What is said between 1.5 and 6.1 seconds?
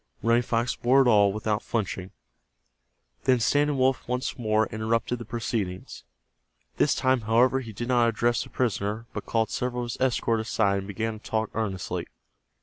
flinching. Then Standing Wolf once more interrupted the proceedings.